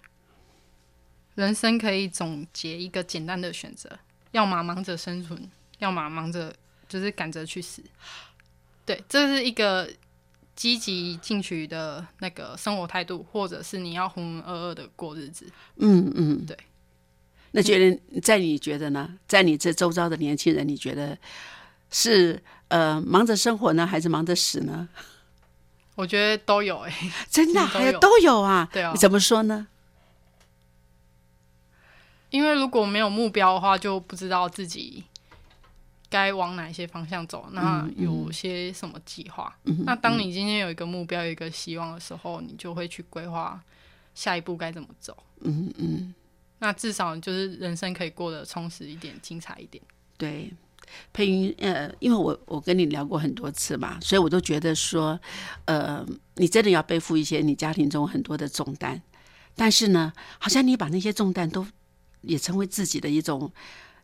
[1.38, 3.88] 人生可以总结一个简单的选择：
[4.32, 5.48] 要么忙着生存，
[5.78, 6.52] 要么忙着
[6.88, 7.80] 就是赶着去死。
[8.84, 9.88] 对，这是一个
[10.56, 15.46] 积极进取的那个生活态度，或者是你要浑浑噩噩的过日子。
[15.76, 16.56] 嗯嗯，对。
[17.52, 19.16] 那觉得在你觉得呢？
[19.28, 21.16] 在你这周遭的年轻人，你觉得
[21.90, 24.88] 是呃忙着生活呢，还是忙着死呢？
[25.94, 26.92] 我觉得都有哎，
[27.30, 28.68] 真的 还有都有啊？
[28.72, 29.68] 对啊，怎么说呢？
[32.30, 35.02] 因为如果没有目标的话，就不知道自己
[36.10, 37.48] 该往哪些方向走。
[37.52, 39.56] 那有些什么计划？
[39.84, 43.58] 那当你今天有一个目标、有一个希望的时候，你就会去规划
[44.14, 45.16] 下一步该怎么走。
[45.40, 46.14] 嗯嗯。
[46.58, 49.82] 那至少就是人生可以过得充实一点、精彩一点。
[50.16, 50.52] 对，
[51.12, 55.18] 佩云，呃，因为我我跟你聊过很多次嘛，所以我都觉得说，
[55.64, 59.00] 呃，你真的要背负一些你家庭中很多的重担，
[59.54, 61.66] 但是呢，好像你把那些重担都。
[62.22, 63.52] 也成为自己的一种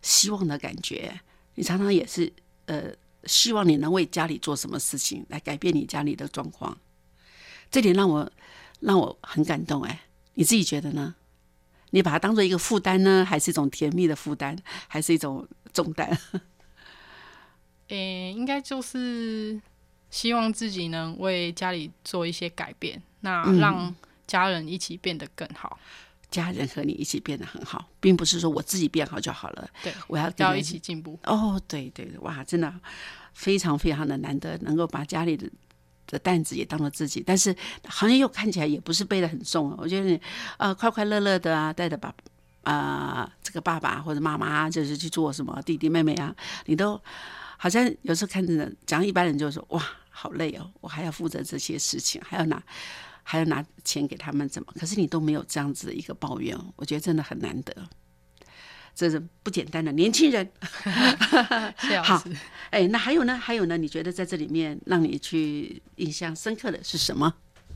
[0.02, 1.20] 希望的感觉。
[1.54, 2.32] 你常常也是
[2.66, 2.92] 呃，
[3.24, 6.76] 希望你能为家里做什么事情来改变你家里的状况。
[7.70, 8.30] 这点让我
[8.80, 10.02] 让我很感动哎，
[10.34, 11.14] 你自己觉得呢？
[11.90, 16.18] 你把它当做一个负担呢，还是一种甜蜜的负担，还是一种重担？
[17.88, 19.60] 诶，应该就是
[20.10, 23.94] 希望自己能为家里做一些改变，那让
[24.26, 25.78] 家人一起变得更好。
[26.34, 29.68] 家人和你一起变得很好，并不是说我自己变好就好了。
[29.84, 31.16] 对，我要要一起进步。
[31.22, 32.72] 哦，对对哇，真的
[33.32, 35.48] 非常非常的难得，能够把家里的
[36.08, 37.54] 的担子也当做自己，但是
[37.86, 39.72] 好像又看起来也不是背得很重。
[39.78, 40.20] 我觉得你
[40.58, 42.12] 呃快快乐乐的啊，带着爸
[42.64, 46.34] 啊这个爸爸或者妈妈，就是去做什么弟弟妹妹啊，
[46.66, 47.00] 你都
[47.56, 52.60] 好像有时候看着讲一般人就说哇好累哦，我还要负责这些事情，还要拿。
[53.24, 54.72] 还要拿钱给他们怎么？
[54.78, 57.74] 可是你都没有这样子的一个抱怨，我觉得真的很难得，
[58.94, 60.48] 这是不简单的年轻人。
[62.04, 62.22] 好，
[62.70, 63.36] 哎，那还有呢？
[63.36, 63.76] 还有呢？
[63.76, 67.34] 你觉得在这里面让你去印象深刻的是什么？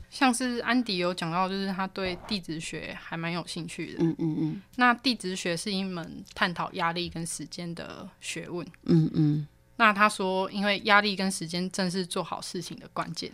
[0.09, 4.03] 像是安迪有讲到，就是他对地质学还蛮有兴趣的。
[4.03, 8.65] 嗯嗯嗯那地质学是一门探讨压力跟时间的学问。
[8.85, 9.47] 嗯嗯。
[9.75, 13.31] 那他说，因为压力跟时间正是做好事情的关键。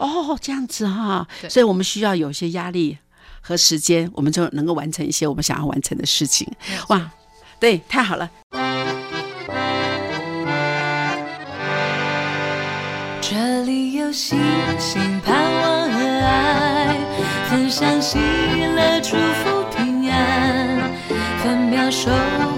[0.00, 2.96] 哦，这样子哈，对所以我们需要有些压力
[3.40, 6.50] 和时间，我们就能够完成一些我们想要完成的事情。
[6.88, 7.10] 哇，
[7.58, 8.30] 对，太好了。
[13.20, 14.40] 这里有星
[14.78, 16.96] 星、盼望和爱，
[17.50, 20.90] 分享喜乐、祝福、平安，
[21.42, 22.10] 分秒守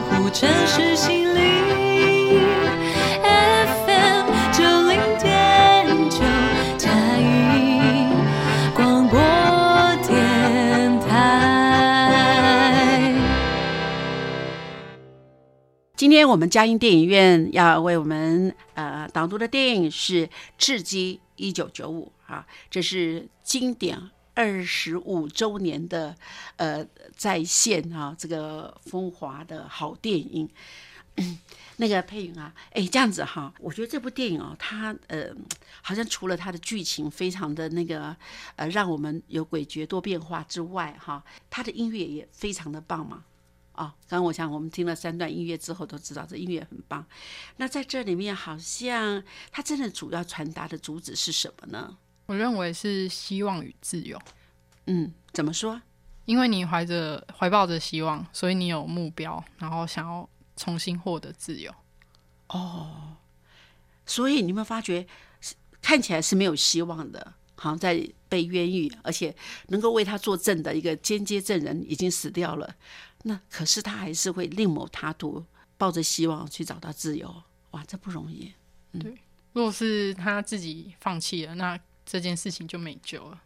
[0.09, 1.91] 护城市心灵。
[16.02, 20.26] 今天我们嘉音电影院要为我们呃导读的电影是
[20.58, 26.16] 《赤鸡一九九五》啊，这是经典二十五周年的
[26.56, 26.84] 呃
[27.16, 30.48] 在线啊这个风华的好电影。
[31.18, 31.38] 嗯
[31.78, 35.28] 那个配音啊，哎，这样子哈，我觉得这部电影哦，它呃，
[35.82, 38.16] 好像除了它的剧情非常的那个
[38.56, 43.22] 呃，让我们有诡谲多变化之外，哈，它的音乐也非常的棒嘛。
[43.83, 47.05] 啊，刚刚我想我们听了三段音乐之后，都知道这音乐很棒。
[47.57, 51.97] 那在这里面，好像它真的主要传达的主旨是什么呢？
[52.27, 54.16] 我认为是希望与自由，
[54.87, 55.83] 嗯，怎么说？
[56.27, 61.75] 因为你怀着怀抱着希望，所以你有目标，然后想要重新获得自由。
[62.47, 63.16] 哦
[64.07, 65.07] 所以你有没有发觉，
[65.40, 69.35] 是看起来是没有希望的，好像在被冤狱，而且
[69.68, 72.75] 能够为他作证的一个间接证人已经死掉了。
[73.22, 75.44] 那可是他还是会另谋他途，
[75.78, 77.42] 抱着希望去找到自由。
[77.70, 78.52] 哇，这不容易。
[78.98, 79.16] 对
[79.52, 83.40] 如果是他自己放弃了，那这件事情就没救了，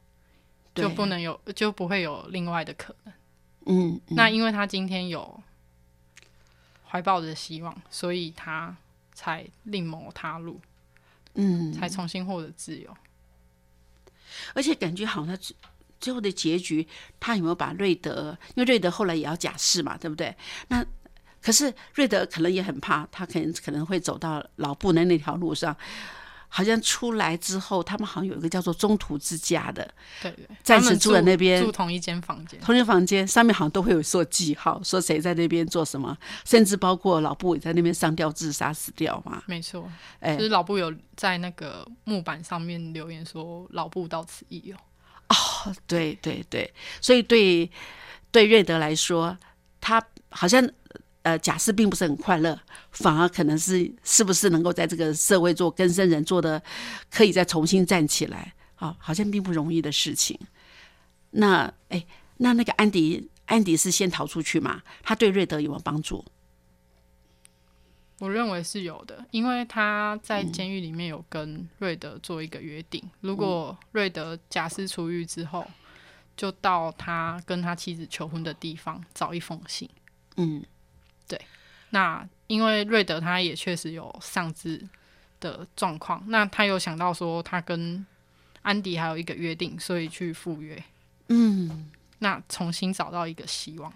[0.75, 3.15] 就不能有，就不会有另外的可能。
[3.67, 5.43] 嗯，嗯那因为他今天有
[6.89, 8.77] 怀抱着希望，所以他
[9.13, 10.61] 才另谋他路，
[11.35, 12.97] 嗯，才重新获得自由。
[14.55, 15.37] 而且感觉好像
[16.01, 16.87] 最最后的结局，
[17.19, 18.37] 他有没有把瑞德？
[18.55, 20.35] 因为瑞德后来也要假释嘛，对不对？
[20.69, 20.85] 那
[21.43, 25.77] 可是瑞德可能也很怕，他可能可能会走到老布的那条路上。
[26.49, 29.85] 好像出来之后，他们好像有一个叫做中途之家的
[30.23, 32.59] 对对，暂时住在那边住同一间房间。
[32.61, 39.43] 同一间房间，上面好像都会有做记号，说谁在那边做什么，甚至包括老布也在那边上吊自杀死掉嘛。
[39.47, 44.77] 没错，哎就是老布有在那个木板上面留言说：“老布到此一游。
[45.29, 47.71] 哦对对对，所以对
[48.31, 49.37] 对瑞德来说，
[49.81, 50.69] 他好像
[51.23, 52.59] 呃假释并不是很快乐，
[52.93, 56.63] 反而可能是是不是能够在这个社会做更生人做的，
[57.11, 60.39] 可以再重新站起来啊、好像并不容易的事情。
[61.31, 64.83] 那哎，那那个安迪安迪是先逃出去嘛？
[65.03, 66.25] 他对瑞德有没有帮助？”
[68.19, 75.67] 我认为是有的，因为他在监狱里面有跟瑞德做一个约定，如果瑞德假释出狱之后，
[76.37, 79.89] 就到他跟他妻子求婚的地方找一封信。
[80.37, 80.65] 嗯
[81.27, 81.41] 对
[81.91, 84.87] 那因为瑞德他也确实有丧志
[85.41, 88.05] 的状况，那他有想到说他跟
[88.63, 90.83] 安迪还有一个约定，所以去赴约，
[91.29, 91.91] 嗯。
[92.19, 93.93] 那重新找到一个希望。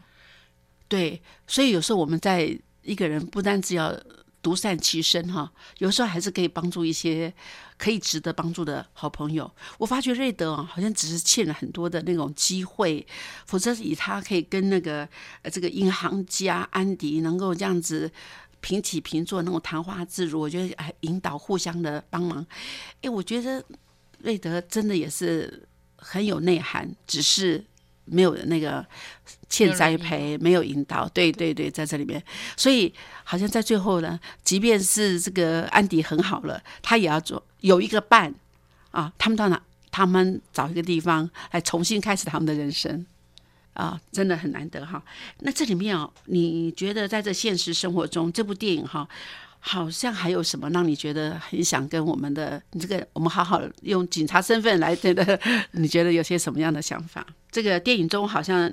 [0.89, 3.99] 对，所以有时候我们在一个人不单只要
[4.43, 7.33] 独善其身哈，有时候还是可以帮助一些
[7.77, 9.51] 可以值得帮助的好朋友。
[9.79, 13.07] 我发觉瑞德啊，好像只是欠了很多的那种机会，
[13.47, 15.09] 否则以他可以跟那个
[15.43, 18.11] 呃这个银行家安迪能够这样子。
[18.63, 22.47] 平起平坐，那种谈话自如，我觉得哎，引导互相的帮忙，
[23.01, 23.65] 哎，我觉得
[24.19, 25.67] 瑞德真的也是
[25.97, 27.65] 很有内涵，只是
[28.05, 28.85] 没有那个
[29.49, 31.09] 欠栽培，没有引导。
[31.09, 32.23] 对对对，在这里面，
[32.57, 32.93] 所以
[33.25, 38.35] 好像在最后呢，即便是这个安迪很好了，他也要做有一个伴
[38.91, 39.61] 啊，他们到哪？
[39.93, 43.05] 他们找一个地方来重新开始他们的人生
[43.73, 45.03] 啊，真的很难得哈。
[45.41, 49.09] 那这里面哦，你觉得在这现实生活中，这部电影哈，
[49.61, 55.39] 好像还有什么让你觉得很想跟我们的你这个我们好好用警察身份来觉得，
[55.73, 57.25] 你觉得有些什么样的想法？
[57.51, 58.73] 这个电影中好像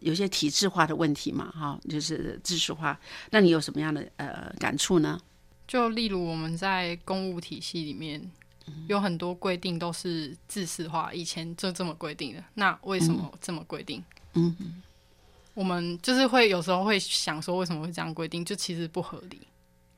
[0.00, 2.98] 有些体制化的问题嘛，哈，就是知识化。
[3.30, 5.18] 那你有什么样的呃感触呢？
[5.66, 8.20] 就例如我们在公务体系里面，
[8.88, 14.02] 有很多规定都是制式化，以前就这么规定的，那为什么这么规定？
[14.34, 14.54] 嗯
[15.54, 18.44] 我们就是会有时候会想说，为什么会这样规定？
[18.44, 19.40] 就其实不合理，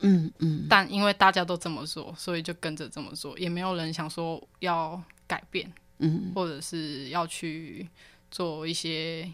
[0.00, 5.72] 嗯嗯但因为大家都这么做，所以就跟着这么做，也没有人想说要改变。
[6.00, 7.88] 嗯或者是要去
[8.30, 9.28] 做一些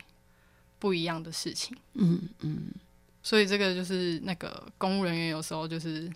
[0.78, 1.76] 不一样的事情。
[1.92, 2.72] 嗯嗯
[3.22, 6.10] 所以这个就是那个公务人员有时候就是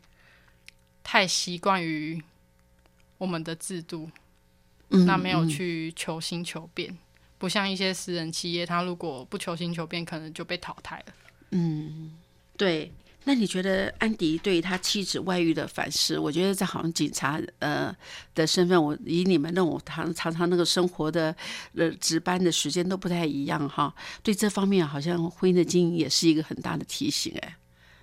[1.05, 2.19] 太习惯于
[3.19, 4.11] 我们的制度，
[4.89, 6.97] 嗯，那没有嗯去求新求变，
[7.37, 11.15] 不像一些私人企业，他如果不求新求变，可能就被淘汰了。
[11.51, 12.17] 嗯，
[12.57, 12.91] 对。
[13.29, 16.19] 那你觉得安迪对他妻子外遇的反思？
[16.19, 17.95] 我觉得这好像警察呃
[18.35, 21.37] 的身份，我以你们那种常常常那个生活的
[21.75, 23.95] 呃值班的时间都不太一样哈。
[24.23, 27.55] 对这方面，好像婚姻的经营也是一个很大的提醒哎，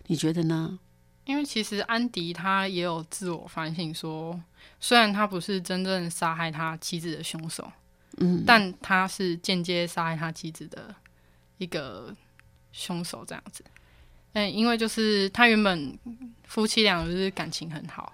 [0.06, 0.78] 你觉得呢？
[1.24, 4.40] 因为其实安迪他也有自我反省说，
[4.80, 7.68] 虽然他不是真正杀害他妻子的凶手，
[8.18, 10.94] 嗯，但他是间接杀害他妻子的
[11.58, 12.16] 一个
[12.72, 13.64] 凶手，这样子。
[14.36, 15.98] 嗯，因为就是他原本
[16.44, 18.12] 夫妻俩就是感情很好，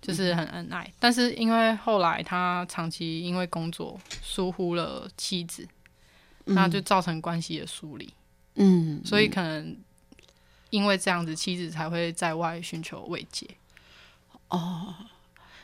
[0.00, 5.68] 就是很恩爱，但是因为后来他长期因为工作疏忽了妻子，
[6.46, 8.12] 那就造成关系的疏离，
[8.54, 9.76] 嗯，所以可能
[10.70, 13.46] 因为这样子，妻子才会在外寻求慰藉。
[14.48, 14.94] 哦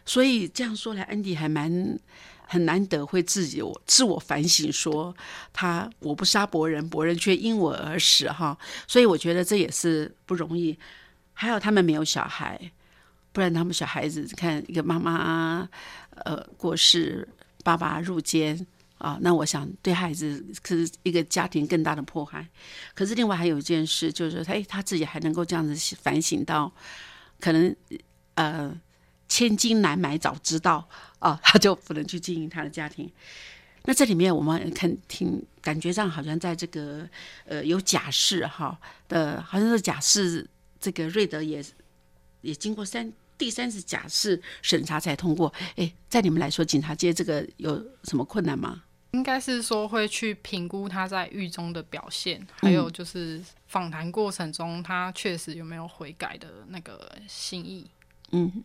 [0.06, 1.70] 所以这样说来，安迪还蛮
[2.52, 5.14] 很难得会自己我自我反省说
[5.52, 8.58] 他我不杀伯仁，伯仁却因我而死哈。
[8.88, 10.76] 所以我觉得这也是不容易。
[11.32, 12.60] 还有他们没有小孩，
[13.30, 15.68] 不然他们小孩子看一个妈妈
[16.24, 17.28] 呃过世，
[17.62, 18.66] 爸爸入监
[18.98, 22.44] 啊，那我想对孩子是一个家庭更大的迫害。
[22.96, 26.72] 可是另外还有一件事，就是他哎他自己还能够这样子反省到，
[27.38, 27.76] 可能
[28.34, 28.76] 呃。
[29.30, 30.86] 千金难买早知道
[31.20, 33.10] 啊， 他就不能去经营他的家庭。
[33.84, 37.08] 那这里面我们看听感觉上好像在这个
[37.46, 38.78] 呃有假释哈
[39.08, 40.46] 的，好像是假释
[40.78, 41.64] 这个瑞德也
[42.42, 45.50] 也经过三第三次假释审查才通过。
[45.76, 48.82] 哎，在你们来说，警察界这个有什么困难吗？
[49.12, 57.90] 应该是说会去评估他在狱中的表现，还有就是访谈过程中他确实有没有悔改的那个心意。
[58.32, 58.62] 嗯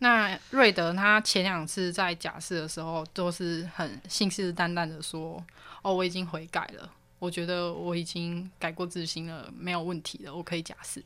[0.00, 5.44] 那瑞德他前两次在假释的时候都是很信誓旦旦的说
[5.82, 6.88] ：“哦，我已经悔改了，
[7.18, 11.04] 我觉得我已经改过自新了，没有问题了，我可以假释。”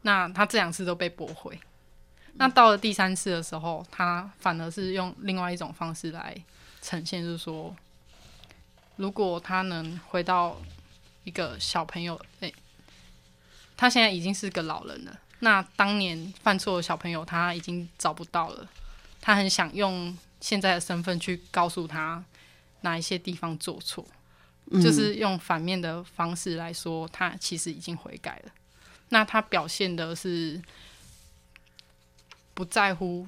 [0.00, 1.60] 那他这两次都被驳回。
[2.34, 6.34] 那到了第三次的时候，他反而是用另外一种方式来
[6.80, 7.76] 呈现，就是说，
[8.96, 10.56] 如果他能回到
[11.24, 12.54] 一个小朋友，诶、
[13.76, 15.20] 他现在已经是个老人了。
[15.44, 18.68] 那当年犯错的小朋友，他已经找不到了。
[19.20, 22.24] 他很想用现在的身份去告诉他
[22.82, 24.06] 哪一些地方做错，
[24.80, 28.52] 就是用反面的方式来说，他其实已经悔改了。
[29.08, 30.62] 那他表现的是
[32.54, 33.26] 不在乎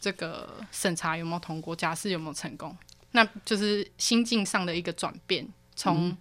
[0.00, 2.74] 这个审查有没有通过，假释有没有成功，
[3.10, 5.46] 那就是心境上的一个转变，
[5.76, 6.16] 从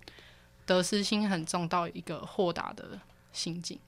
[0.65, 2.99] 得失心很重到一个豁达的
[3.31, 3.79] 心境。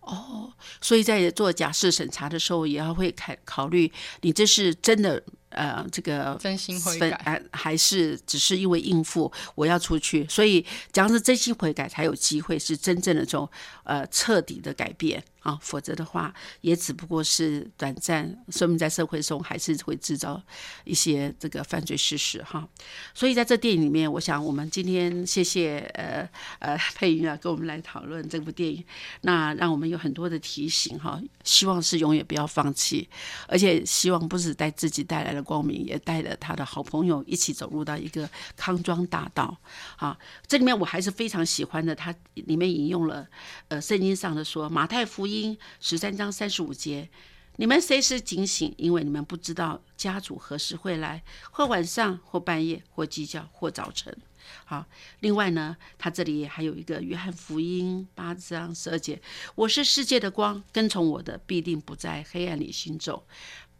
[0.00, 3.90] 哦所以在做假释审查的时候，也要会考考虑
[4.22, 13.48] 你这是真的呃这个真心悔改还还是只是因为应付我要出去，所以只要是真心悔改，才有机会是真正的这种
[13.84, 20.40] 呃彻底的改变啊，否则的话也只不过是短暂，说明在社会中还是会制造
[20.84, 22.66] 一些这个犯罪事实哈。
[23.14, 26.28] 所以在这电影里面，我想我们今天谢谢呃
[26.58, 28.84] 呃佩云啊跟我们来讨论这部电影，
[29.22, 33.08] 那让我们有很多的提醒哈，希望是永远不要放弃，
[33.48, 39.56] 而且希望不是带自己带来了光明，也带着他的好朋友一起走入到一个康庄大道
[39.96, 40.18] 啊。
[40.46, 43.26] 这里面我还是非常喜欢的，它里面引用了
[43.68, 47.08] 呃圣经上的说，马太福音十三章三十五节。
[47.56, 54.16] 你们随时警醒，因为你们不知道家主何时会来，或晚上，或半夜，或鸡叫，或早晨。
[54.64, 54.86] 好，
[55.18, 59.20] 另外呢，他这里还有一个约翰福音八章十二节
[59.54, 63.26] ：“我是世界的光，跟从我的必定不在黑暗里行走，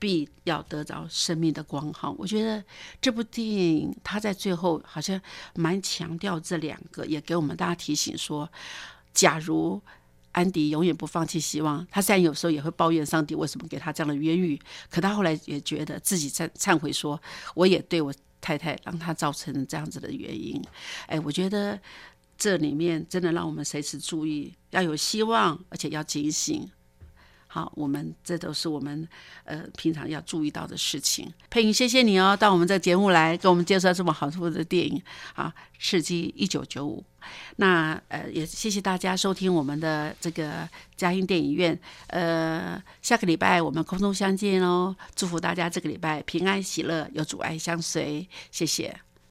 [0.01, 2.65] 必要得着生命的光。”哈，我觉得
[3.01, 5.21] 这部电影它在最后好像
[5.55, 8.51] 蛮强调这两个，也给我们大家提醒说，
[9.15, 9.81] 假如。
[10.33, 11.85] 安迪永远不放弃希望。
[11.91, 14.57] 他虽然有时候也会抱怨上帝为什么给他这样的冤狱，
[14.89, 17.21] 可他后来也觉得自己忏忏悔说，
[17.57, 20.63] 我也对我太太让他造成这样子的原因。
[21.09, 21.77] 哎，我觉得
[22.39, 26.71] 这里面真的让我们随时注意，要有希望，而且要警醒。
[27.53, 29.09] 好，我们这都是我们
[29.43, 31.29] 呃平常要注意到的事情。
[31.51, 35.03] 佩莹，谢谢你哦，到我们这节目来给我们介绍这么好的电影
[35.35, 35.53] 啊，
[35.85, 37.05] 《刺激一九九五》。
[37.57, 41.77] 那呃，也谢谢大家收听我们的这个嘉音电影院。
[42.07, 48.29] 呃，下个礼拜我们空中相见哦，祝福大家这个礼拜平安喜乐，有阻碍相随。
[48.53, 49.10] 谢谢。